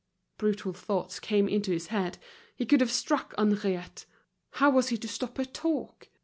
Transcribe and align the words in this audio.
Brutal 0.39 0.73
thoughts 0.73 1.19
came 1.19 1.47
into 1.47 1.69
his 1.69 1.89
head, 1.93 2.17
he 2.55 2.65
could 2.65 2.81
have 2.81 2.91
struck 2.91 3.35
Henriette. 3.37 4.07
How 4.53 4.71
was 4.71 4.89
he 4.89 4.97
to 4.97 5.07
stop 5.07 5.37
her 5.37 5.45
talk? 5.45 6.09